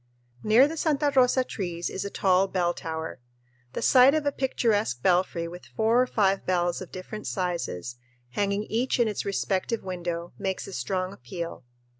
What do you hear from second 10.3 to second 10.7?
makes